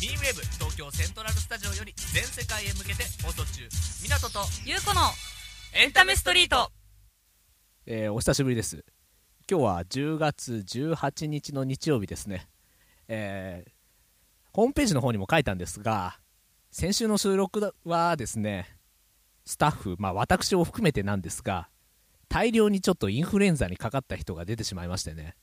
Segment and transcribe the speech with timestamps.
[0.00, 3.68] ミンウェブ東京セントラルスタジオより全世界へ向けて放送中。
[4.04, 5.00] 港とゆうこの
[5.74, 6.70] エンタメストリート。
[7.84, 8.84] えーお久しぶりです。
[9.50, 12.46] 今日は10月18日の日曜日ですね。
[13.08, 13.70] えー
[14.52, 16.18] ホームページの方にも書いたんですが
[16.70, 18.76] 先週の収録はですね
[19.44, 21.68] スタッフまあ私を含めてなんですが
[22.28, 25.36] 大量にちょっとインフルエンザにかかった人が出てしまいましてね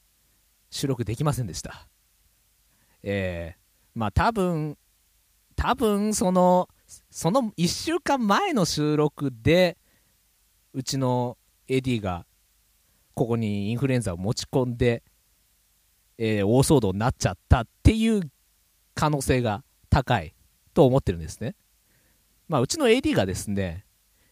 [0.69, 1.87] 収録できませんでした。
[3.03, 3.64] えー
[3.95, 4.77] まあ多分
[5.55, 6.69] 多分その
[7.09, 9.77] その1週間前の収録で
[10.73, 11.37] うちの
[11.67, 12.25] AD が
[13.13, 15.01] ここにインフルエンザを持ち込んで、
[16.17, 18.29] えー大騒動になっちゃったっていう
[18.93, 20.35] 可能性が高い
[20.73, 21.55] と思ってるんですね。
[22.47, 23.85] まあ、うちの AD がですね、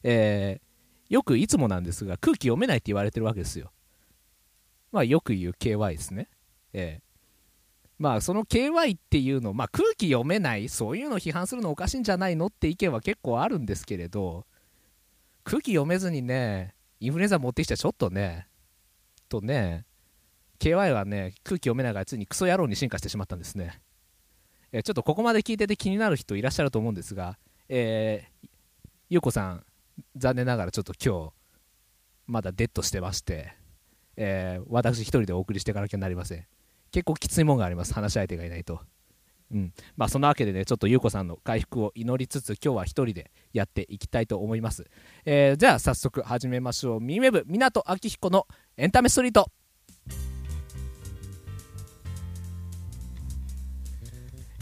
[0.04, 0.64] えー
[1.10, 3.72] よくいつもなんですが空気読めないって言われてるわけですよ。
[4.92, 6.28] まあ、よく言う KY ですね。
[6.74, 7.03] えー
[8.00, 14.46] まあ、その KY っていうの、まあ、空気読めない、そういうのを批判するのおかしいんじゃないのって意見は結構あるんですけれど、
[15.44, 18.48] 空気読めずにね、インフルエンザ持ってきちゃちょっとね、
[19.30, 19.86] とね、
[20.60, 23.82] KY はね、空気読めないからついにクソ野郎に進化してしまったんですね。
[24.72, 27.38] えちょっとここまで聞いてて気になる人いらっしゃると思うんですが、
[27.70, 28.50] えー
[29.10, 29.66] ゆうこさん、
[30.16, 31.34] 残念ながらちょっと今日、
[32.26, 33.54] まだデッドしてまして、
[34.16, 36.48] えー私一人でお送りしていかなきゃなりません。
[36.94, 38.80] 結構きついもんがあります、話し相手がいないと。
[39.52, 39.74] うん。
[39.98, 44.86] まあ、そんなわけでね、ちょっとゆうこさんの回復を祈りつつ、今日は一人でやっていきたいと思います。
[45.26, 47.02] えーじゃあ早速始めましょう。
[47.02, 49.50] ミンウェブ港明彦のエンタメストリート。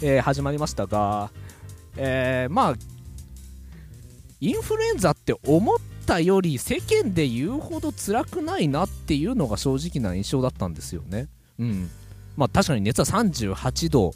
[0.02, 1.32] えー始まりましたが、
[1.98, 2.76] えーまあ、
[4.40, 11.28] インフルエンザって思ったより世間で言うほど辛くないなっていうのが正直な印象だったんですよね。
[11.60, 11.90] うん。
[12.36, 14.14] まあ確かに熱は38度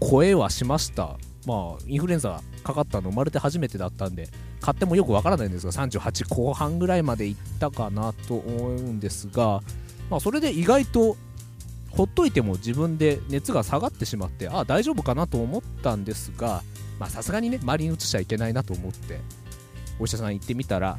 [0.00, 1.16] 超えはしました。
[1.46, 4.28] まあ、インフルエンザかかったの生まれて初めてだったんで、
[4.60, 9.60] 買ってもよくわからないんですが、38後半ぐらいまでいったかなと思うんですが、
[10.08, 11.16] まあ、それで意外と
[11.90, 16.62] ほっといても自分で熱が下がってしまって、ああ、大丈夫かなと思ったんですが、
[16.98, 19.20] まあさすがにね、周りに移しちゃいけないなと思って、
[19.98, 20.96] お医者さん行ってみたら、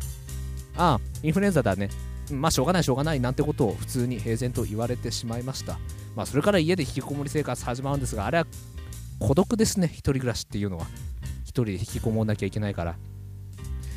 [0.76, 1.90] ああ、インフルエンザだね、
[2.32, 5.80] まあしょうがないしょうがないなんてことを普通に平然と言われてしまいました。
[6.16, 8.46] まあそれから家で引きこもり生活始まるんですが、あれは
[9.20, 10.88] 孤独ですね、一人暮らしっていうのは。
[11.44, 12.96] 一人で引きこもんなきゃいけないから。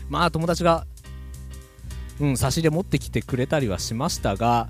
[0.09, 0.87] まあ友達が、
[2.21, 4.69] うん、差し入れ持ってきてくれたりはしましたが、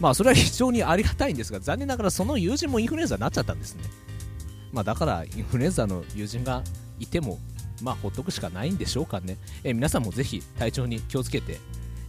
[0.00, 3.82] まあそれは非常にありがたいんですが、残念ながらその友人もインフルエンザになっちゃったんですね。
[4.72, 6.62] まあだからインフルエンザの友人が
[6.98, 7.38] いても、
[7.82, 9.36] まあほっとくしかないんでしょうかね。
[9.62, 11.60] え皆さんもぜひ体調に気をつけて、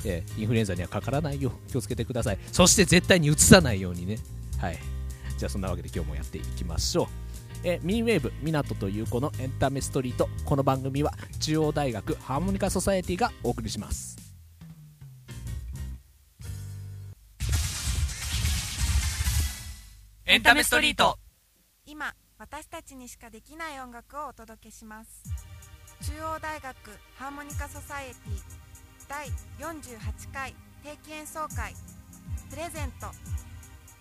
[0.06, 2.38] えーインフルエンザにはかからないよう気をつけてください。
[2.52, 4.18] そして絶対にうつさないようにね。
[4.60, 4.78] はい。
[5.38, 7.08] じゃあそんなわけで今日もやっていきましょう。
[7.64, 14.18] えーミンウェーブ港というこのエンタメストリートこの番組は中央大学ハーモニカソサエティがお送りします
[20.26, 21.18] エンタメストリート
[21.86, 25.24] 今私たちにしかできない音楽をお届けします
[26.02, 26.76] 中央大学
[27.18, 28.63] ハーモニカソサエティ
[29.14, 29.30] 第
[29.62, 30.02] 48
[30.34, 31.76] 回定期演奏会。
[32.50, 33.06] プレゼント。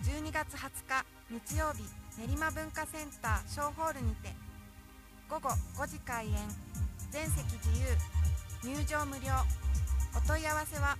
[0.08, 1.84] 12月20日日曜日
[2.16, 4.32] 練馬文化センター小ホールにて。
[5.28, 6.32] 午後5時開演。
[7.10, 7.68] 全席自
[8.64, 8.72] 由。
[8.72, 9.34] 入場無料。
[10.16, 10.96] お問い合わせは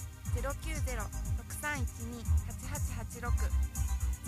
[3.17, 3.33] 090-6312-8886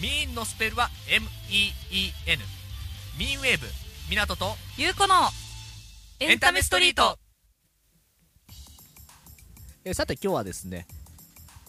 [0.00, 2.38] ミーンのスペルは MEEN
[3.18, 3.66] ミーンウェーブ
[4.08, 5.14] 港とゆうこの
[6.20, 7.18] エンタメストリート。
[9.84, 10.86] えーさて今日はですね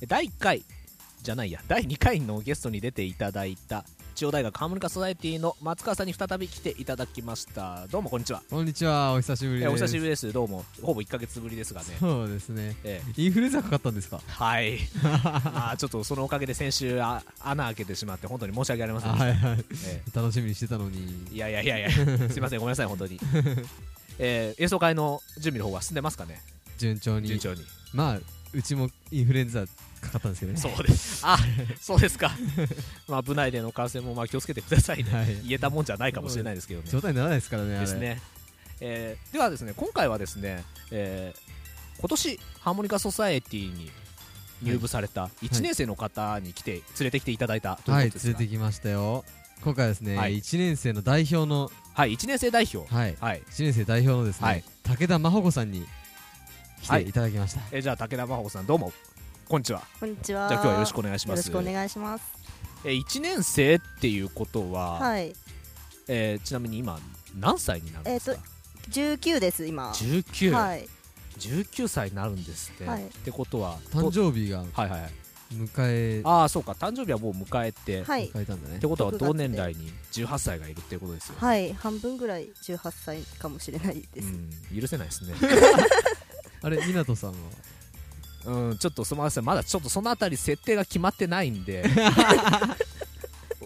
[0.07, 0.63] 第1回
[1.23, 7.87] じゃないや第2回のゲストに出ていただいた中央大学ハーモニカソサエティの松川さんに再び来ていただきました。
[7.89, 9.65] どうもこんにちは、こんにちは、お久しぶりです。
[9.65, 10.31] えーお久しぶりです。
[10.31, 10.63] どうも。
[10.83, 11.87] ほぼ1ヶ月ぶりですがね。
[11.99, 12.75] そうですね。
[12.83, 14.17] えインフルエンザかかったんですか？
[14.17, 14.77] ーはい。
[15.03, 19.65] まあちょっとそのおかげで先週あ穴開けてしまって本当に申し訳ありませんでした、はいはい。
[19.87, 21.07] え楽しみにしてたのに。
[21.31, 21.89] ーいやいやいやいや。
[22.29, 23.19] すいませんごめんなさい本当に。
[24.19, 26.39] えー演奏会の準備の方は進んでますかね？
[26.77, 27.27] 順調に。
[27.29, 27.61] 順調に。
[27.93, 28.19] まあ、
[28.53, 29.65] うちもインフルエンザ
[30.01, 30.59] かかったんですけどね。
[30.59, 31.21] そうです。
[31.25, 31.37] あ
[31.79, 32.31] そうですか。
[33.07, 35.25] まあ部内での感染もまあ気をつけてくださいね、はい。
[35.43, 36.89] 言えたもんじゃないかもしれないですけどね。
[36.89, 37.79] 状態にならないですからね。
[37.79, 37.95] です。
[37.95, 38.21] ね、
[38.79, 41.53] えーではですね今回はですね、えー
[41.99, 43.91] 今年ハーモニカソサエティに
[44.61, 48.39] 入部された1年生の方に来て、連れてきていただいたというはい、ことですが。
[48.39, 49.23] 連れてきましたよ。
[49.63, 50.37] 今回はですね、はい。
[50.39, 52.93] 1年生の代表の、はい1年生代表。
[52.93, 53.41] はい、はい。
[53.49, 54.63] 1年生代表のですね、はい。
[54.83, 55.85] 武田真帆子さんに
[56.83, 57.03] 来はい。
[57.05, 58.91] ていただきました、えじゃあ武田真帆さんどうも。
[59.47, 59.83] こんにちは。
[59.99, 60.49] こんにちは。
[60.49, 61.47] じゃあ今日はよろしくお願いします。
[61.47, 62.25] よろしくお願いします。
[62.85, 65.33] え1年生っていうことは、はい。
[66.07, 66.99] えーちなみに今
[67.39, 68.39] 何歳になるんですか、
[68.87, 69.91] え19です今。
[69.91, 70.87] 19、はい。
[71.39, 73.05] 19歳になるんですって、はい。
[73.05, 75.11] ってことは誕生日がとはいはいはい。
[75.53, 76.21] 迎え。
[76.25, 76.73] ああそうか。
[76.73, 78.29] 誕生日はもう迎えて、はい。
[78.29, 78.77] 迎えたんだね。
[78.77, 79.27] ってことは6月で。
[79.27, 81.73] 同年代に18歳がいるっていうことですよ、はい。
[81.73, 84.27] 半分ぐらい18歳かもしれないです。
[84.27, 85.33] うん、許せないですね
[86.63, 87.35] あれ湊さんは？
[88.45, 89.45] うんちょっとすみません。
[89.45, 91.85] まだちょっとそのあたり設定が決まってないんで。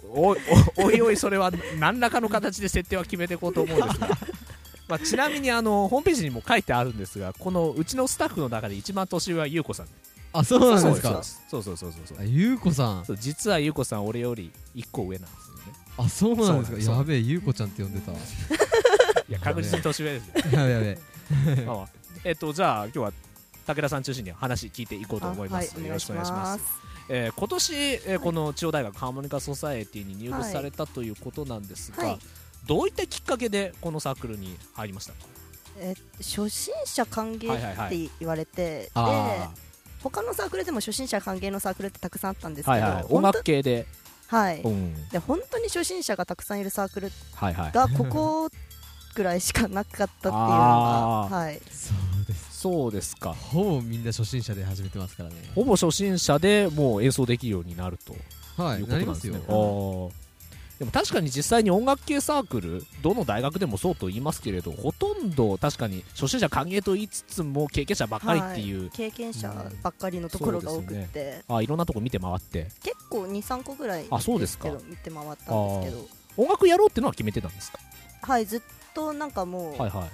[0.09, 0.39] おい
[0.77, 4.09] おおいおいそれは何らかの形で設定は決めていこうと思うんですが。
[4.87, 9.87] まあ、ちなみにあのホームページにも書いてあるんですがこのうちのスタッフの中で一番年上は優子さん。
[10.31, 11.21] あそうなんですか？
[11.49, 13.05] そうそうそうそうそうあゆうこさん。
[13.05, 15.61] そう実は優子さん俺より1個上なんですよね。
[15.97, 18.11] あそうなんですそうかやべえゆうこちゃんって呼んでた。
[18.15, 18.15] い
[19.29, 20.85] や確実に年上ですよやべえやべ
[21.61, 21.65] え。
[21.65, 21.87] まあまあ
[22.27, 23.13] えっとじゃあ今日は
[23.67, 25.85] 武田さん中心に話聞いていこうと思います、あはい。
[25.85, 26.65] およろしくお願いします。
[27.09, 32.19] えー今年、えーこの中央大学ハーモニカソサエティに入部されたということなんですが、はい。
[32.65, 35.13] どういったきっかけでこのサークルに入りました？
[35.13, 35.19] か
[35.79, 38.03] え初心者歓迎はいはいはい。
[38.03, 39.49] って言われて、であ
[40.03, 43.03] 他のサークルでも初心者歓迎のサークルってたくさんあったんですけど、ーはいはい。
[43.03, 43.85] 音本楽系で、
[44.29, 44.61] 当はい。
[44.61, 47.71] うん、で本当に初心者がたくさんいるサークルはいはい。
[47.71, 48.49] がここ
[49.15, 51.33] ぐらいしかなかったっていうのが、 あー。
[51.33, 51.61] はい。
[51.71, 52.59] そうです。
[52.59, 53.33] そうですか。
[53.33, 55.35] ほぼみんな初心者で始めてますからね。
[55.55, 58.15] ほぼ初心者でもう演奏できるようになると
[58.61, 59.47] はいいうことなんですね、なりますよ。
[59.47, 60.27] あー。
[60.79, 69.51] でも確かに実際に音楽系サークルどの大学でもそうと言いますけれどほとんど確かに初心者歓迎と言いつつも経験者ばっかりっていう、はい経験者
[69.81, 72.67] ばっかりのところが多くうんって、あいろんなとこ見て回って。
[72.83, 74.69] 結構23個ぐらいあそうですか。
[74.87, 75.49] 見て回ったんですけ
[75.97, 76.07] ど。
[76.37, 77.79] 音楽やろうってのは決めてたんですか？
[78.21, 78.61] はいずっ
[78.93, 80.09] となんかもう、はいはい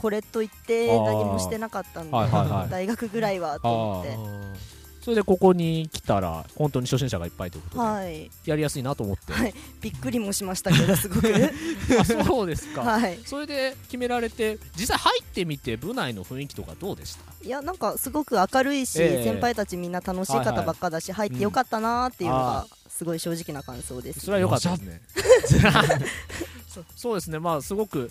[0.00, 2.70] これと言って何もしてなかったんで、はいはいはい。
[2.70, 4.80] 大学ぐらいはと思っあてー。
[5.02, 8.30] それでここに来たら本当に初心者がいっぱいということで、はい。
[8.44, 9.54] やりやすいなと思って、はい。
[9.80, 11.28] びっくりもしましたけどすごく。
[12.00, 13.18] あそうですか、はい。
[13.24, 17.20] それで決められて実際入ってみて部内の雰囲気とかどうでした？
[17.42, 19.24] いやなんかすごく明るいし、ええ。
[19.24, 25.02] 先輩たちみんな楽しい方ばっかだし、入ってよかったなーっていうのがすごい正直な感想ですそれは良かったですね。
[26.68, 27.38] そそうですね。
[27.38, 28.10] まあすごく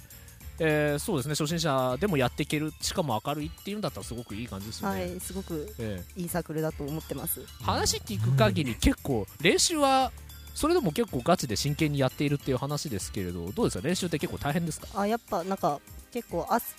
[0.59, 7.41] えーそうですね初心者でもやっていけるしかも明るいっていうんだったらすごくいい感じですよね、はいすごくえいいサークルだと思ってます。
[7.41, 10.11] え話聞く限り結構練習は
[10.55, 13.87] それでも結構ガチで真剣にやっているっていう話ですけれどどうですか？
[13.87, 14.87] 練習って結構大変ですか？
[14.99, 15.79] あやっぱなんか
[16.11, 16.75] 結構朝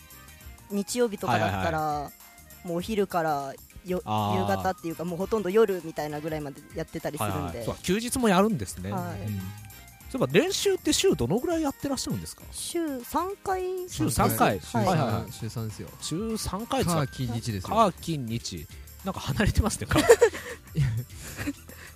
[0.71, 2.11] 日曜日とかだったら、
[2.65, 3.55] もうお昼から
[3.87, 9.27] よ夕方っていうかもうほとんど夜みたいなぐらいまでやってたりするんで、はいはい休日もやるんですね、はい。
[9.27, 9.41] うん
[10.11, 12.43] そういえば練習って週どのぐらいやってらっしゃるんですか？
[12.51, 13.63] 週3回。
[13.89, 14.61] 週3回。
[14.61, 14.87] 週はい。
[14.87, 15.23] はいはいはい。
[15.31, 15.89] 3週3ですよ。
[16.01, 17.07] 週3回ですか？
[17.07, 17.77] 日ですよ。
[17.77, 18.67] 火金日。
[19.05, 19.99] なんか離れてますねか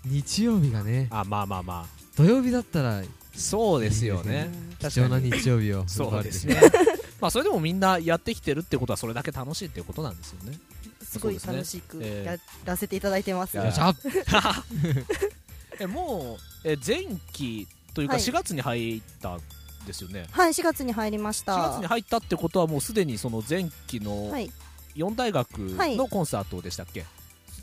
[0.06, 1.08] 日曜日がね。
[1.10, 1.86] あまあまあまあ。
[2.16, 3.02] 土曜日だったら
[3.34, 4.48] そうですよね。
[4.78, 6.60] 貴重な日曜日をそうですね。
[7.20, 10.58] まあそれでもみんなやってきてるってことはそれだけ楽しいっていうことなんですよね。
[11.02, 11.82] すごいそうですね。
[11.88, 13.94] 楽しくええやらせていただいてます、よっしゃ。
[15.80, 18.22] えもうえ前期というかはい。
[18.22, 19.40] 4月に入ったん
[19.86, 21.54] ですよね、はい4月に入りました。
[21.54, 24.50] 4月に入ったってことはもうすでにその前期のはい。
[24.96, 25.96] 4大学はい。
[25.96, 27.04] のコンサートでしたっけ、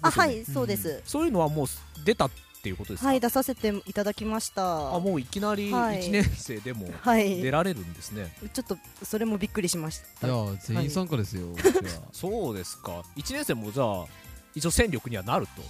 [0.02, 0.34] あですよね。
[0.34, 1.68] はいそうです、そういうのはもう
[2.06, 4.96] 出たっていうことですか、はい出させていただきました。
[4.96, 6.02] あもういきなりはい。
[6.04, 7.42] 1年生でもはい。
[7.42, 10.28] 出られるんですね、ちょっとそれもびっくりしました。
[10.28, 11.56] いや全員参加ですよ
[12.12, 13.04] そうですか。
[13.16, 14.06] 1年生もじゃあ
[14.54, 15.62] 一応戦力にはなると。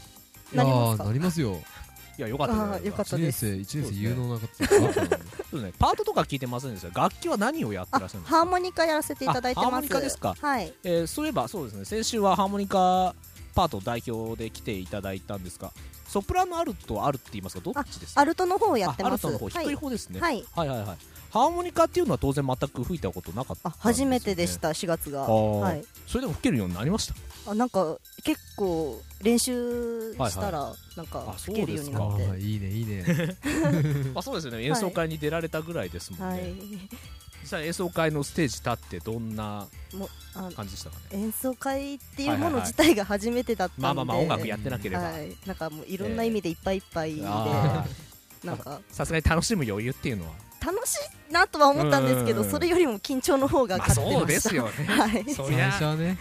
[0.54, 1.04] いやなりますか？
[1.04, 1.62] ーなりますよ
[2.22, 5.74] いやよかったじゃないあーよかった1年です生一年生有能な方そうですね。
[5.80, 8.38] パートとか聞いてませんでした楽器は何をやってらっしゃるんですか？
[8.38, 9.68] ハーモニカやらせていただいてます。
[9.68, 10.36] あハーモニカですか？
[10.40, 10.72] はい。
[10.84, 11.86] えーそういえばそうですね。
[11.86, 13.16] 先週はハーモニカ
[13.54, 15.72] パート代表で来ていただいたんですが
[16.08, 17.62] ソプラノアルトあるって言いますか？
[17.62, 18.22] どっちですか？
[18.22, 19.66] アルトの方をやってあアルますトの方低い。
[19.66, 20.44] はい方ですね、はい。
[20.56, 20.98] はいはいはい。
[21.32, 25.22] ハーモニカっていうのは当然全く吹いたことなかったんあ初めてでしたた4月が。
[25.22, 25.86] はい。
[26.06, 27.52] それでも吹けるようになりました？
[27.52, 32.24] あなんか結構練習したらなんかあそう吹けるようになって。
[32.26, 33.06] あーいいねいいね。
[34.14, 34.66] まあそうですよね。
[34.66, 36.54] 演奏会に出られたぐらいですもんね、はい
[37.42, 41.20] 実際演奏会のステージ立ってどんなもうあ感じでしたかね？
[41.24, 43.82] 演奏会っていうもはいはいはいの自体が初めてだったんで。
[43.82, 45.36] まあまあまあ音楽やってなければ、はい。
[45.46, 47.86] なんかもういろんな意味でいっぱいいっぱいであ
[48.44, 48.70] なんか。
[48.92, 50.32] ーさすがに楽しむ余裕っていうのは。
[50.64, 50.96] 楽し
[51.30, 52.50] いなとは思ったんですけどうん。
[52.52, 54.50] それよりも緊張の方がまあ勝ってました。
[54.50, 54.86] そうですよね。
[54.86, 55.24] はい。
[55.26, 56.18] 最そりゃ初はね。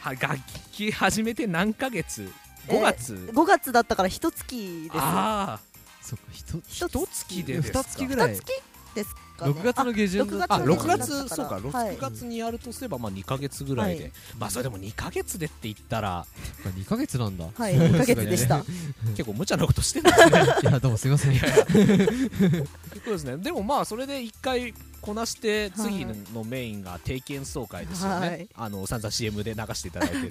[0.00, 0.38] は楽
[0.72, 2.30] 器始めて何ヶ月
[2.68, 4.90] ？5月、5月だったから一月です。
[4.94, 5.60] ああ
[6.02, 7.80] そっかひと一月でですか？
[7.80, 8.34] 二月ぐらい。
[8.34, 8.46] 二月
[8.94, 9.52] ですかね。
[9.52, 11.96] 6月の下旬6だあ月の6月そうかはい。
[11.96, 14.12] 6月にやるとすればまあ2ヶ月ぐらいで、はい。
[14.38, 16.26] まあそれでも2ヶ月でって言ったら。
[16.64, 17.44] 2ヶ月なんだ。
[17.54, 18.64] はい2ヶ月でした。
[19.16, 20.54] 結構無茶なことしてるんですね。
[20.62, 21.38] いやどうもすいません。
[21.38, 23.36] そうですね。
[23.36, 28.48] でもまあそれで1回こなして次のメインが定期演奏会ですよね、はい。
[28.56, 30.16] あの散々 CM で流していただいて。
[30.28, 30.30] る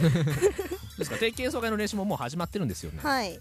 [0.98, 1.18] ですか？
[1.18, 3.40] 定期演奏会の練習ももう始まってるんですよね、はい。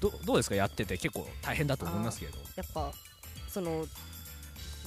[0.00, 0.54] どどうですか？
[0.54, 2.38] やってて結構大変だと思いますけど。
[2.54, 2.92] やっぱ
[3.48, 3.86] その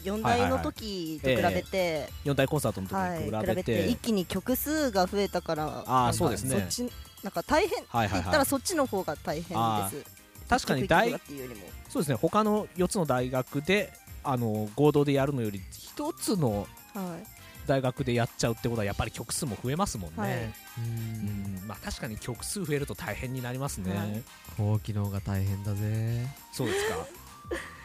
[0.03, 3.19] 4台の時と比べて、4大コンサートの時はい。
[3.19, 6.59] に比べて,、比べて一気に曲数が増えたからあそうですね。
[6.59, 6.91] そっち
[7.23, 7.83] なんか大変。
[7.83, 8.11] ってはいはい。
[8.13, 10.05] 言ったはいらそっちの方が大変です。
[10.49, 11.67] 確かに大がっていうよりも。
[11.89, 12.15] そうですね。
[12.15, 13.93] 他の4つの大学で
[14.23, 15.61] あの合同でやるのより
[15.95, 17.41] 1つのはい。
[17.67, 20.31] 大学でやっちゃうってことはやっぱり曲数も増えますもんね、はい。
[20.79, 21.67] うん。
[21.67, 24.23] まあ確かに曲数増えると大変になりますね、はい。
[24.57, 26.25] 高機能が大変だぜ。
[26.51, 26.97] そうですか。
[26.97, 27.01] う
[27.53, 27.80] ん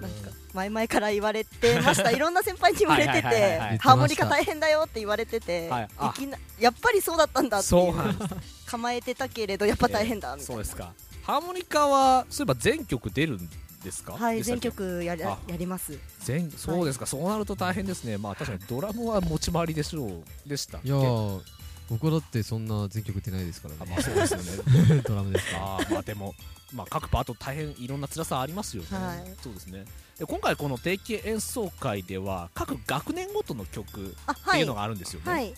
[0.00, 2.10] なんか前々から言われてました。
[2.12, 3.70] いろんな先輩に言われてはいはいはいはいはい。
[3.72, 5.88] てハーモニカ大変だよって言われてて、はい。
[5.98, 6.14] あ。
[6.16, 8.34] いきなやっぱりそうだったんだっていうそうなんです。
[8.66, 10.92] 構えてたけれどやっぱ大変だみたいな、そうですか。
[11.22, 13.50] ハーモニカはそういえば全曲出るん
[13.84, 14.14] ですか？
[14.14, 15.98] はい全曲ややります。
[16.24, 18.16] 全そうですか、そうなると大変ですね。
[18.16, 21.40] まあ確かにドラムは持ち回りでしょうでしたいやー
[21.88, 23.80] 僕だってそんな全曲出ないですからね。
[23.82, 25.02] あまあそうですよね。
[25.06, 25.76] ドラムですから。
[25.76, 26.34] あーまあでも、
[26.74, 29.34] まあ、各パート大変いろんな辛さありますよね、はい。
[29.42, 29.84] そうですね。
[30.18, 34.58] で今回この定期演奏会では各学年ごとの曲っあはい。
[34.58, 35.54] ていうのがあるんですよね、はい。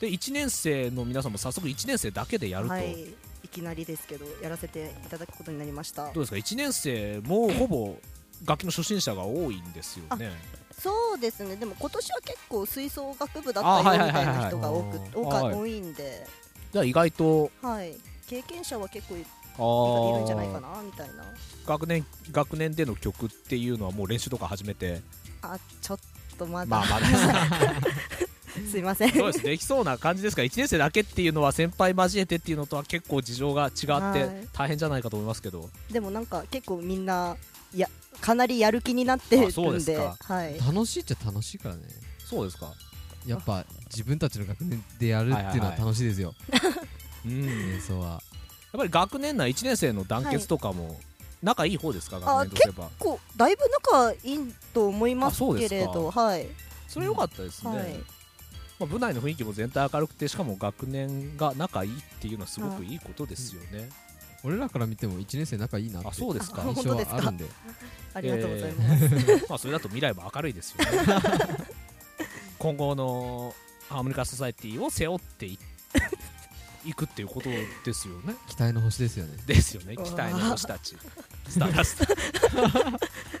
[0.00, 3.14] で1年生の皆さんも早速1年生だけでやると、はい。
[3.42, 6.12] いきなりですけどやらせていただくことになりました。
[6.12, 7.96] どうですか？1年生もほぼ
[8.44, 10.32] 楽器の初心者が多いんですよね
[10.80, 11.56] そうですね。
[11.56, 15.54] でも今年は結構吹奏楽部だあったよみたいな人が多くあ多かはい。
[15.54, 16.26] 多いんで。
[16.72, 17.50] じゃあ意外と。
[17.62, 17.94] はい。
[18.28, 19.18] 経験者は結構い
[20.18, 21.24] るんじゃないかなみたいな。
[21.66, 25.00] 学年学年での曲っていうのはもう練習とか始めて。
[25.42, 25.98] あちょっ
[26.38, 27.06] とまだ、まあまだ。
[28.70, 29.12] すいません。
[29.12, 29.44] そうです。
[29.44, 34.48] できそうな感じですか？1年生だけっていうのは先輩交えてっていうのとは結構事情が違ってはい。
[34.52, 37.38] 大変じゃないかと思いますけど、でもなんか結構みんない
[37.76, 37.88] や
[38.20, 40.16] かなりやる気になってるあそうでんですか。
[40.20, 40.58] はい。
[40.58, 41.82] 楽しいっちゃ楽しいからね。
[42.18, 42.72] そうですか。
[43.26, 46.34] やっぱ自分たちの学年でやるっていうのは楽しいですよ。
[47.24, 47.44] うん。
[47.44, 48.06] 演奏は。
[48.10, 48.20] やっ
[48.78, 50.98] ぱり学年内1年生の団結とかも
[51.42, 55.76] 仲いい方ですか、あ学年とすればこうだいぶ仲いいと思いまあすそうですか。
[55.76, 56.48] けれどはい。
[56.88, 57.92] それ良かったですね、はい。
[58.78, 63.88] まあ、部内の雰囲気も全体明るくてしかも学年が仲いいっていうのはすごくいいことですよね、
[64.44, 66.62] 俺らから見ても1年生仲いいなってあそうですか？
[66.62, 67.44] あ印象はあるんで。
[68.14, 70.90] ありがとうございます、 まあそれだと未来も明るいですよね。
[72.58, 73.54] 今後の
[73.88, 75.58] ハーモニカソサエティを背負ってい
[76.86, 77.48] いくっていうこと
[77.84, 78.34] ですよね。
[78.48, 79.36] 期待の星ですよね。
[79.46, 79.96] ですよね。
[79.96, 80.94] 期待の星たち。
[81.48, 82.14] スターダスト。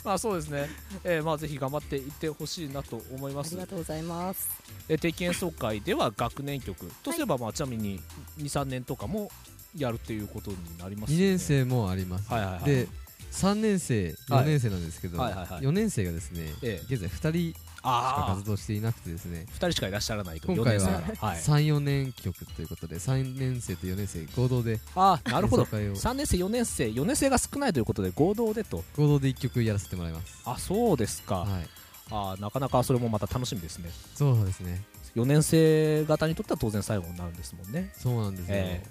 [0.02, 0.68] まあそうですね、
[1.04, 3.54] えーまあぜひ頑張っていってほしいなと思いあます。
[3.54, 4.48] りがとうございます。
[4.88, 6.90] えー定期演奏会では学年曲。
[7.02, 8.00] とすれば、まあちなみに
[8.38, 9.30] 23年とかも
[9.76, 12.32] やるっていうことになりますよ2ね年生もあります。
[12.32, 12.64] はいはいはい。
[12.64, 12.88] で
[13.32, 15.62] 3年生はい4年生なんですけどはいはいはい。
[15.62, 16.94] 4年生がですねええ。
[16.94, 19.46] 現在2人しかああ活動していなくてですね。
[19.50, 21.20] 2人しかいらっしゃらないと今回は4年生。
[21.20, 25.62] がはい、34年曲ということで3年生と4年生合同でああなるほど。
[25.62, 25.94] 演奏会を。
[25.96, 28.84] 3年生4年生4年生が少ないということで合同でと。
[28.96, 30.42] 合同で1曲やらせてもらいます。
[30.46, 31.68] あそうですか、はい。
[32.10, 33.90] あーなかなかそれもまた楽しみですね。
[34.14, 34.82] そうですね。
[35.16, 37.92] 4年生方にとっては当然最後になるんですもんね。
[37.96, 38.54] そうなんですよ。
[38.56, 38.82] え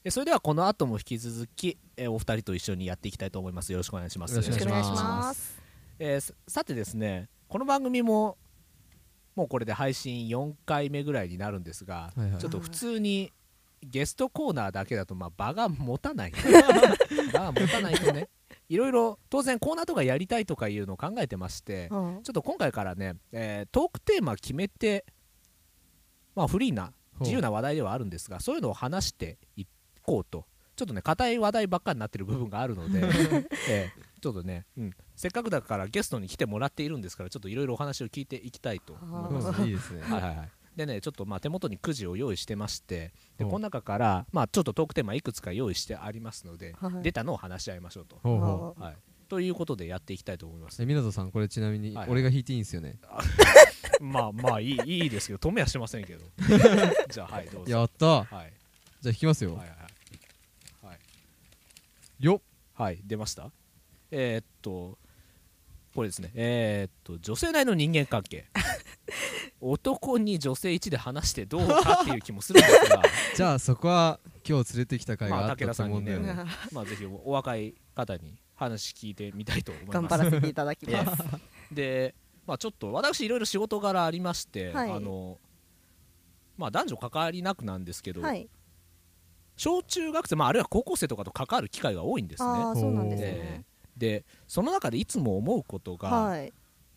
[0.03, 3.72] えそれではこの後も引き続き、えーお二人と一緒にやっていきたいと思います。
[3.72, 4.31] よろしくお願いします。
[4.36, 5.62] よろしくお願いします。
[6.00, 8.36] えーささてですねこの番組も
[9.36, 12.41] もうこれで配信4回目ぐらいになるんですが、はいはい。
[12.41, 13.31] ちょっと普通に
[13.83, 16.33] ゲストコーナーだけだとまあ場が持たない。
[17.31, 18.27] 場が持たないとね
[18.70, 22.24] いろいろ当然コーナーとかやりたいとかいうのを考えてましてうん。
[22.24, 25.05] ちょっと今回からね、えートークテーマ決めて
[26.36, 29.65] まあフリーな自由な話題ではあるんですがそういうのを話してい
[30.01, 30.46] こうと。
[30.75, 33.00] ちょっとね硬い話題ばっかりになってる部分があるので、
[33.70, 39.62] えーちょっとね、うん、せっかくだからゲストに来てもらっているんですからちょっといろいろお話を聞いていきたいと思います。
[39.62, 40.01] あいいですね。
[40.01, 47.03] はいはいはい、でねちょっとまあ手元にくじを用意してましてでこの中から、まあ、ちょっとトークテーマいくつか用意してありますので、はい。
[47.03, 48.95] 出たのを話し合いましょうと、ほうほはい、
[49.29, 50.81] ということでやっていきたいと思います。
[50.81, 52.97] うえ湊さんこれちなみに俺が弾いていいんですよね？
[54.01, 56.25] まあまあいいいいですけど止めはしませんけど。
[57.09, 57.71] じゃあはいどうぞ。
[57.71, 58.23] やった。
[58.23, 58.53] はい。
[59.01, 59.55] じゃあ弾きますよ。
[59.55, 59.77] はいはい。
[60.87, 60.99] はい。
[62.19, 62.41] よっ。
[62.73, 63.51] はい出ました？
[64.11, 64.97] えーっと
[65.93, 66.31] これですね。
[66.33, 68.45] えーっと女性内の人間関係。
[69.62, 73.01] 男に女性1で話してどうかっていう気もするんですが。
[73.35, 76.33] じゃあそこは今日連れてきた回まあがあったと思うんだよね。
[76.33, 79.93] 武田さまあぜひお若い方に話聞いてみたいと思います。
[79.93, 81.23] 頑張らせていただきます。
[81.71, 84.91] で、まあ、ちょっと私いろいろ仕事柄ありまして、はい。
[84.91, 85.39] あの
[86.57, 88.50] まあ、男女関わりなくなんですけど、はい。
[89.55, 92.50] 小中学生、まあ、あるいは高校生とかと関わる機会が多いんですね。
[92.50, 93.65] ああ、そうなんですでね。
[93.97, 96.53] でその中でいつも思うことが、はい。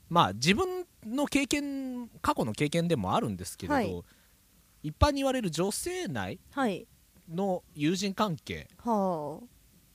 [0.09, 4.05] まあ、自分の経験過去の経験でもあるんですけれど、はい
[4.83, 6.87] 一般に言われる女性内はい。
[7.29, 9.41] の友人関係は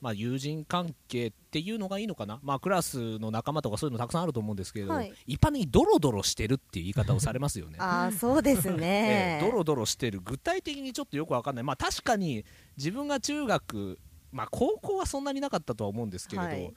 [0.01, 7.77] まあ、友人関係っていうのがいいのかな、まあ、クラスの仲間とかそういうのたくさんあると思うんですけれど、はい一般的にドロドロしてるっていう言い方をされますよね。
[7.79, 8.11] あ。
[8.11, 9.45] そうです えねえ。
[9.45, 12.43] ドロドロしてる具体的にちょっとよくわかんない、まあ、確かに
[12.77, 13.99] 自分が中学、
[14.31, 16.73] まあ、高校はそんなになかったとは思うんですけれど、はい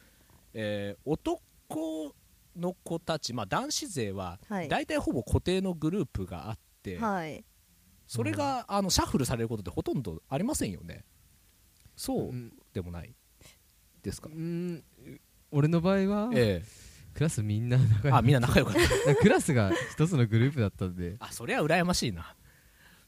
[0.55, 1.41] えー男
[2.57, 4.69] の子たち、まあ、男子勢ははい。
[4.69, 7.45] 大体ほぼ固定のグループがあって、はい。
[8.07, 11.05] それがあのシャッフルされることってほとんどありませんよね。
[11.97, 13.13] そううんでもない
[14.03, 14.29] ですか？
[14.33, 14.39] う。
[14.39, 14.85] ん
[15.51, 16.63] 俺の場合はえ
[17.15, 19.15] クラスみんな仲え、良あみんな仲良 かった。
[19.17, 22.37] くクラスが一つのグループだったんで あそれは羨ましいな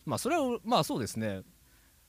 [0.04, 1.42] まあそれはまあそうですね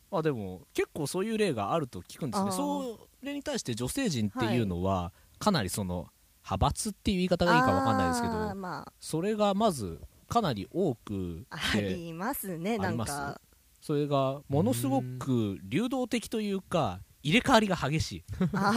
[0.10, 6.08] まあでも結構そういう例があると聞くんですねそれに対して女性陣っていうのはかなりその
[6.43, 12.78] 派閥っていう言い方がいいかわかんないですけあーどまそれがまずかなり多くあ、りますね。
[12.78, 13.39] なんか。
[13.82, 18.23] それがものすごく流動的というか入れ替わりが激しい
[18.54, 18.73] あ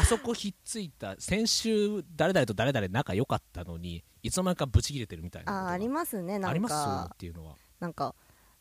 [0.00, 6.38] あそこひっついた先週誰々と誰々仲良かったのにいつの間にかブチ切れてるみたいなあー、ありますね。
[6.38, 7.14] なんありますっか。
[7.18, 8.14] ていうのはなんか。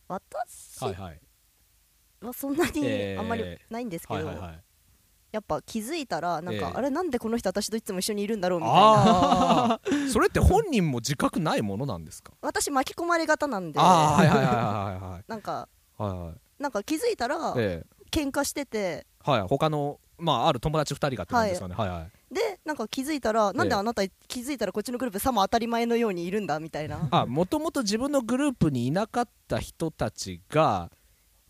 [0.08, 1.22] 私はいはい
[2.22, 4.46] はそんなにえーあんまりないんですけどはいはい。
[4.48, 4.64] はい
[5.32, 6.60] やっぱ気づいたらなんええ。
[6.60, 8.82] かあれなんでこの人私といつも一緒にいるんだろうみたいな。
[8.82, 9.80] ああ
[10.12, 12.34] それって本人も自覚ないものなんですか？
[12.42, 13.80] 私巻き込まれ型なんで。
[13.80, 14.56] ああはいはいはいはい
[15.12, 15.68] はいなんか
[15.98, 16.34] はいはい。
[16.62, 18.06] なんか気づいたらええ。
[18.12, 19.06] 喧嘩してて。
[19.24, 21.76] はい他のまあある友達2人がって感じですかね。
[21.76, 21.90] はい。
[21.90, 27.10] はいでなんか気づいたらなんええであなた気づいたらこっちのグループさも当たり前のようにいるんだみたいな。
[27.12, 30.90] あもともと自分のグループにいなかった人たちが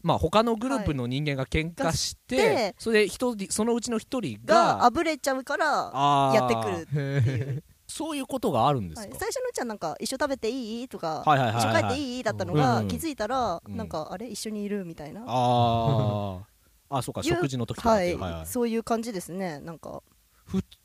[0.03, 5.91] まあ他のグループの人間が喧嘩して、でそれで一人そのうちの一人ががあぶれちゃうから
[6.35, 10.87] やってくるっていう、そういうことがあるんですか、はい、最初のうちはなんか一緒食べていい？
[10.87, 12.23] とか、はいはいはいはい一緒帰っていい？
[12.23, 13.75] だったのが、うん気づいたら、うん。
[13.75, 15.25] なんかあれ一緒にいるみたいな、あ
[16.89, 18.33] ああそうか食事の時とかっはい、てはい。
[18.33, 18.45] はい。
[18.45, 20.01] そういう感じですねなんか。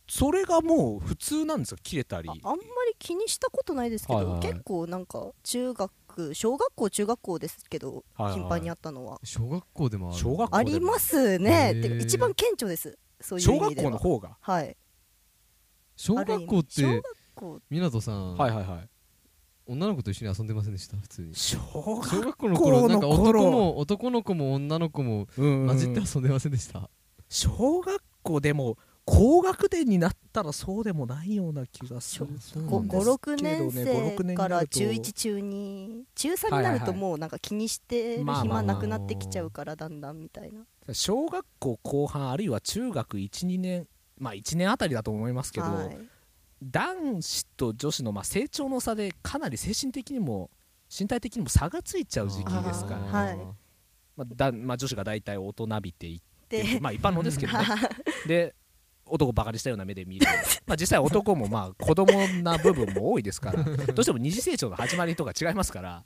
[0.08, 1.80] それがもう普通なんですか？
[1.82, 2.28] 切れたり。
[2.28, 4.42] ああんまり気にしたことないですけど、はいはいはい。
[4.48, 5.90] 結構なんか中学
[6.34, 9.18] 小学校中学校ですけど、はいはい頻繁にあったのは。
[9.24, 10.18] 小学校でもある。
[10.18, 11.74] 小学校ありますね。
[11.80, 12.98] てか一番顕著です。
[13.20, 13.90] そういう小学意味では。
[13.90, 14.36] 校の方が？
[14.40, 14.76] はい。
[15.96, 17.02] 小学校って学
[17.34, 17.60] 校。
[17.70, 18.88] 湊さん、はいはいはい。
[19.68, 21.34] 女の子と一緒に遊んでませんでした普通に。
[21.34, 22.88] 小小学学校の頃？
[22.88, 26.88] なんか小学校の頃男も男の子も女の子もうん混じって遊んでませんでした？
[27.28, 32.26] 小学校でも高学年になったらそうでもないような気がする。
[32.40, 34.78] す56年けどね5 6生から年になると。
[34.78, 40.64] 中1中2中3になるともうなんか気にしてる暇なくなってきちゃうからだんだんみたいな。
[40.92, 43.86] 小学校後半あるいは中学12年
[44.18, 45.98] まあ1年あたりだと思いますけど、はい。
[46.60, 50.50] 男子と女子のまあ成長の差でかなり精神的にも
[50.90, 53.38] 身体的にも差がついちゃう時期ですから、はい。
[54.16, 57.64] まあだまあ、女子が大体大人びていってでまあ一般論ですけどね。
[58.26, 58.56] で
[59.06, 60.26] 男バカにしたような目で見る
[60.66, 63.62] まあ実際男もまあ子供な部分も多いですから。
[63.64, 66.04] どうしても二次成長の始まりとか違いますから。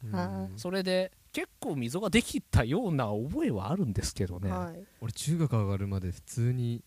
[0.56, 4.84] それで結構溝ができたような覚えはあるんですけどね、はい。
[5.00, 6.84] 俺中学上がるまで普通に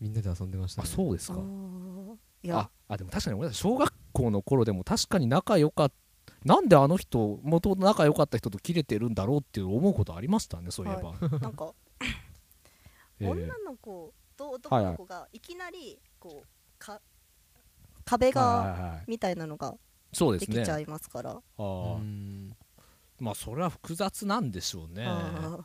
[0.00, 1.38] みんなで遊んでましたあねそうですか。
[1.38, 2.16] あー。
[2.42, 2.58] いや。
[2.58, 5.92] ああでも確かに俺小学校の頃でも確かに仲良かっ
[6.44, 11.72] なんであの人元々仲良かった人と切れてるんだろうって思うことありましたねそういえば、なんか
[13.20, 13.28] ええ。
[13.28, 16.46] 女の子と男の子がいきなりこう
[16.78, 17.00] か
[18.04, 19.04] 壁はいはいがはい。
[19.08, 19.74] みたいなのが
[20.12, 21.34] そうできちゃいますから。
[23.18, 25.04] まあそれは複雑なんでしょうね。
[25.06, 25.58] あ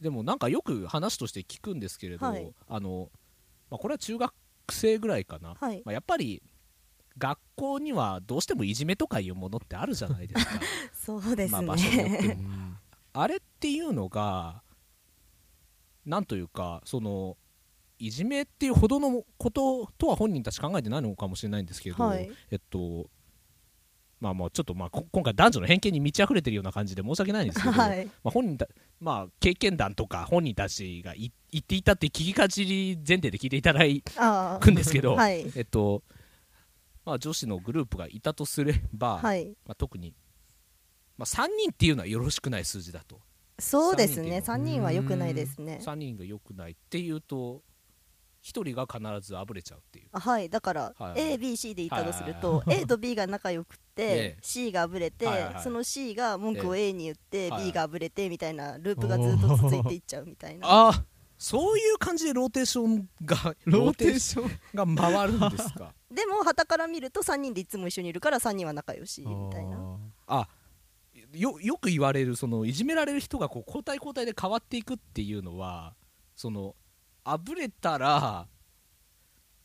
[0.00, 2.52] でもなんかよく話として聞くんですけれど、はい。
[2.68, 3.10] あの
[3.68, 4.32] まあ、これは中学
[4.70, 5.82] 生ぐらいかな、ーはい。
[5.84, 6.42] まあ、やっぱり
[7.18, 10.52] 学校にはどうしてもいじめとかいうものってあるじゃないですか。
[10.94, 12.38] そうですまあ場所によって
[13.12, 14.62] あれっていうのが
[16.06, 17.36] なんというかその
[18.02, 22.28] いじめっていうほどのこととは本人たち考えてないのかもしれないんですけど、はい。
[22.50, 23.08] えっと
[24.18, 28.04] まあもうちょっとまあこ今回男女の偏見に満ち溢れてるような感じで申し訳ないんですけど、はい。
[28.06, 28.66] まあ、本人た
[29.00, 33.82] まあ経験談とか本人たちがい言っていたって聞きかじり前提で聞いていただ
[34.16, 35.46] あくんですけど、 はい。
[35.54, 36.02] えっと
[37.04, 39.46] まあ、女子のグループがいたとすれば、はい。
[39.64, 40.12] まあ、特に、
[41.16, 43.20] まあ、3人っていうのはよろしくない数字だと。
[43.58, 44.40] そうですね。
[44.40, 45.80] 三3人は良くないですね。
[45.82, 47.62] 3人が良くないっていうと
[48.42, 50.08] 1人が必ずあぶれちゃうっていう。
[50.12, 50.48] あはい。
[50.50, 51.36] だからはい。
[51.38, 54.38] ABC でいたとするはと A と B が仲良くて ええ。
[54.42, 55.62] C があぶれてはいはいはい。
[55.62, 57.60] その C が文句を A に言ってはい。
[57.60, 60.66] はい B があぶれてみたいなループがずっと続いていっちゃうみたいな。
[60.88, 61.04] あ
[61.38, 65.92] そういう感じでローテーションが ローテーョションンが回るんですか？
[66.10, 69.98] でも旗から見ると3人でいつも一緒にいるから3人は仲良しみたいな。
[70.26, 70.48] あ
[71.34, 75.94] よよく言われるそのいじめられる人がこう交代交代で変わっていくっていうのは
[76.36, 76.74] その
[77.24, 78.46] あぶれたら、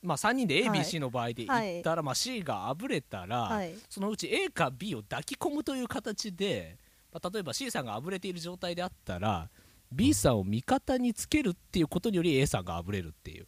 [0.02, 0.80] まあ、3人ではい。
[0.80, 3.74] ABC の場合で言ったら、まあ、C があぶれたら、はい。
[3.90, 6.78] そのうち A か B を抱き込むという形で、
[7.12, 9.50] まあ、例えば C さんがあぶれている状態であったら
[9.92, 13.48] B さんを味方につけるっていうことにより A さんがあぶれるっていう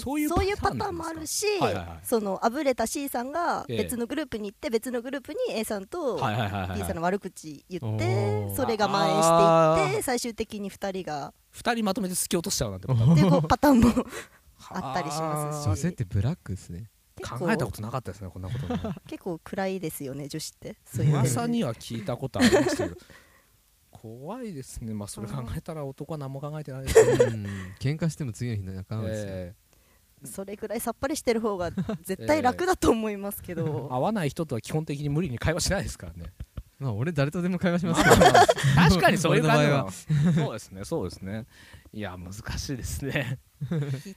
[0.00, 2.00] そういうそういうパパターンもあるし、はいはいはい。
[2.02, 3.78] そのあぶれた C さんがええ。
[3.84, 8.54] 別のグループに行って別のグループに A さんと B さんの悪口言っおてー。
[8.54, 12.86] それが蔓延していって最終的に2人が2人まとめて突き落としちゃうなんて
[13.48, 13.88] パターンも
[14.70, 15.66] あったりしますし。
[15.66, 16.90] 女性ってブラックですね。
[17.16, 20.76] 結考えたことなかったですねこんなことね 結構暗いですよね女子って。
[20.84, 22.96] そういう噂には聞いたことありますけど。
[23.90, 24.92] 怖いですね。
[24.92, 27.46] まあそれ考えたら男は何も考えてないですね、うん。
[27.80, 29.54] 喧嘩しても次の日仲間ですよえ
[30.22, 31.70] それぐらいさっぱりしてる方が
[32.02, 36.32] 絶対楽だと思いますけーど、合わない人とは基本的に無理に会話しないですからね。
[36.78, 38.16] まあ俺誰とでも会話しますけど。
[38.76, 39.90] 確かにそういう感じは。
[39.90, 41.46] そうですねそうですね。
[41.92, 43.38] いや難しいですね。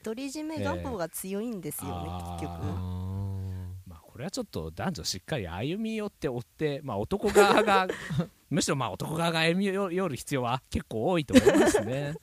[0.04, 2.54] 独り占め願望が強いんですよね、えー結局。
[2.54, 7.88] あまあこれはちょっと男女しっかり歩み寄って追ってまあ男側が
[8.50, 12.16] むしろまあ男側が歩み寄る必要は結構多いと思いますね。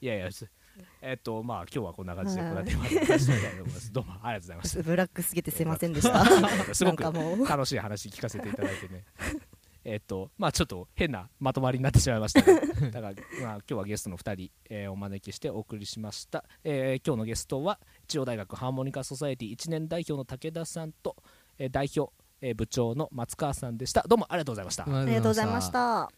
[0.00, 0.50] いやいやす
[1.06, 3.92] えっとまあ今日はこんな感じでこんなテーマで話したいと思います。
[3.92, 6.74] どうもありがとうございましたブラックすぎてすいませんでした。
[6.74, 9.04] すごく楽しい話聞かせていただいてね。
[9.84, 12.58] えっとまあちょっと変なまとまりになってしまいましたが
[12.90, 13.10] だから、まあ、
[13.56, 21.16] 今日はゲストの2人、えーお招きしてお送りしました、えー今日のゲストは中央大学ハーモニカソサエティ1年代表の武田さんと、
[21.58, 24.02] えー代表、えー部長の松川さんでした。
[24.08, 26.08] どうもありがとうございました、あありがとうございました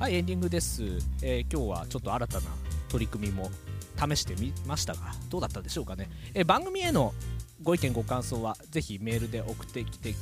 [0.00, 0.82] はいエンディングです、
[1.22, 2.46] えー今日はちょっと新たな
[2.88, 3.48] 取り組みも
[3.96, 7.14] 試してみましたがどうだったでしょうかね、えー番組への
[7.62, 10.16] ご意見ご感想はぜひメールで送ってきてく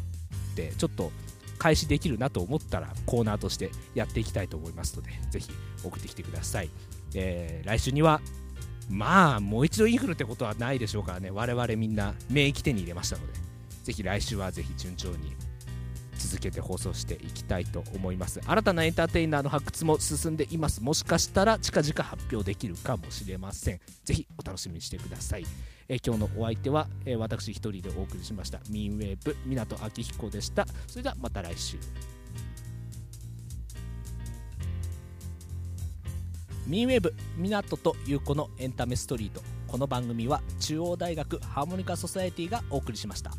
[0.56, 1.12] てちょっと
[1.58, 5.50] 開始できるなと思ったらコーナーとしてやっていきたいと思いますのでぜひ
[5.84, 6.70] 送ってきてください、
[7.16, 8.22] えー来週には
[8.90, 11.30] まあもう一度インフルってことはないでしょうからね。
[11.30, 13.34] 我々みんな免疫手に入れましたので
[13.84, 15.36] ぜひ来週はぜひ順調に
[16.28, 18.42] 続けて放送していきたいと思います。
[18.46, 20.84] 新たなエンターテイナーの発掘も進んでいます。
[20.84, 23.80] もしかしたら近々発表できるかもしれません。
[24.04, 25.46] ぜひお楽しみにしてください、
[25.88, 28.60] え今日のお相手は、えー私一人でお送りしました。
[28.70, 30.68] ミンウェーブ港明彦でした。
[30.88, 31.78] それではまた来週。
[36.68, 39.42] ミンウェーブ港と優子のエンタメストリート。
[39.68, 43.32] この番組は中央大学ハーモニカソサエティがお送りしました。